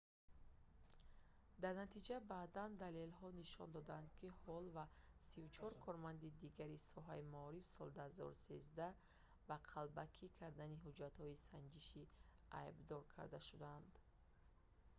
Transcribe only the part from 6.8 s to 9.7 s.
соҳаи маориф соли 2013 ба